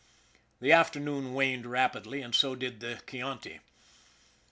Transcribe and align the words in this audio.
The 0.61 0.71
afternoon 0.71 1.35
waned 1.35 1.67
rapidly 1.67 2.23
and 2.23 2.33
so 2.33 2.55
did 2.55 2.79
the 2.79 3.03
Chi 3.05 3.19
anti. 3.19 3.59